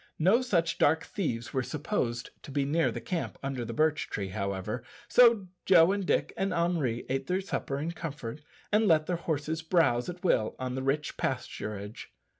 No 0.17 0.41
such 0.41 0.79
dark 0.79 1.03
thieves 1.05 1.53
were 1.53 1.61
supposed 1.61 2.31
to 2.41 2.49
be 2.49 2.65
near 2.65 2.91
the 2.91 2.99
camp 2.99 3.37
under 3.43 3.63
the 3.63 3.71
birch 3.71 4.09
tree, 4.09 4.29
however, 4.29 4.83
so 5.07 5.47
Joe, 5.63 5.91
and 5.91 6.03
Dick, 6.07 6.33
and 6.35 6.51
Henri 6.51 7.05
ate 7.07 7.27
their 7.27 7.39
supper 7.39 7.77
in 7.77 7.91
comfort, 7.91 8.41
and 8.71 8.87
let 8.87 9.05
their 9.05 9.15
horses 9.17 9.61
browse 9.61 10.09
at 10.09 10.23
will 10.23 10.55
on 10.57 10.73
the 10.73 10.81
rich 10.81 11.17
pasturage. 11.17 12.05